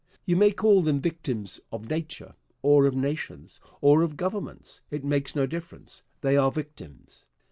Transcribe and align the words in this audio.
You 0.25 0.35
may 0.35 0.51
call 0.51 0.81
them 0.81 0.99
victims 0.99 1.59
of 1.71 1.87
nature, 1.87 2.33
or 2.63 2.87
of 2.87 2.95
nations, 2.95 3.59
or 3.81 4.01
of 4.01 4.17
governments; 4.17 4.81
it 4.89 5.03
makes 5.03 5.35
no 5.35 5.45
difference, 5.45 6.01
they 6.21 6.35
are 6.35 6.51
victims. 6.51 7.27